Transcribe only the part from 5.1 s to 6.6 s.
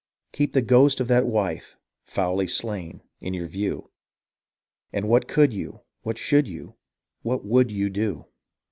could you— what should